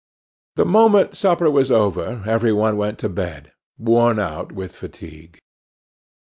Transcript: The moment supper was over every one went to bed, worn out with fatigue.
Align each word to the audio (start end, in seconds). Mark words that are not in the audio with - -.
The 0.55 0.65
moment 0.65 1.15
supper 1.15 1.51
was 1.51 1.69
over 1.69 2.23
every 2.25 2.51
one 2.51 2.75
went 2.75 2.97
to 3.05 3.07
bed, 3.07 3.51
worn 3.77 4.17
out 4.17 4.51
with 4.51 4.75
fatigue. 4.75 5.37